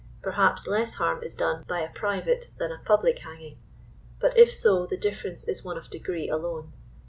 [0.23, 3.59] Perhaps less harm is done by a private than a public hanging;
[4.19, 6.73] but, if 80, the difference is one of degree alone.